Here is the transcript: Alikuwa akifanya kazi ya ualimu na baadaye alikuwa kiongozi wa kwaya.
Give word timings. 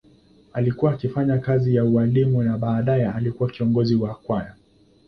Alikuwa 0.53 0.93
akifanya 0.93 1.37
kazi 1.39 1.75
ya 1.75 1.83
ualimu 1.85 2.43
na 2.43 2.57
baadaye 2.57 3.07
alikuwa 3.07 3.49
kiongozi 3.49 3.95
wa 3.95 4.15
kwaya. 4.15 4.55